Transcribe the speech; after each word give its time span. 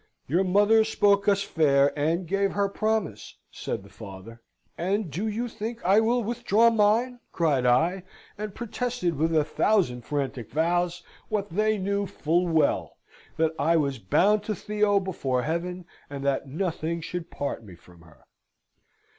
"Your 0.27 0.43
mother 0.43 0.83
spoke 0.83 1.27
us 1.27 1.43
fair, 1.43 1.93
and 1.95 2.27
gave 2.27 2.53
her 2.53 2.67
promise," 2.67 3.37
said 3.51 3.83
the 3.83 3.89
father. 3.89 4.41
"And 4.75 5.11
do 5.11 5.27
you 5.27 5.47
think 5.47 5.79
I 5.85 5.99
will 5.99 6.23
withdraw 6.23 6.71
mine?" 6.71 7.19
cried 7.31 7.67
I; 7.67 8.01
and 8.35 8.55
protested, 8.55 9.15
with 9.15 9.35
a 9.35 9.43
thousand 9.43 10.01
frantic 10.01 10.49
vows, 10.49 11.03
what 11.29 11.51
they 11.51 11.77
knew 11.77 12.07
full 12.07 12.47
well, 12.47 12.97
that 13.37 13.53
I 13.59 13.77
was 13.77 13.99
bound 13.99 14.41
to 14.45 14.55
Theo 14.55 14.99
before 14.99 15.43
Heaven, 15.43 15.85
and 16.09 16.25
that 16.25 16.47
nothing 16.47 17.01
should 17.01 17.29
part 17.29 17.63
me 17.63 17.75
from 17.75 18.01
her." 18.01 18.23